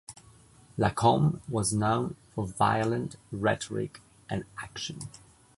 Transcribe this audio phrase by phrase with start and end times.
[0.79, 5.01] Lacombe was known for violent rhetoric and action.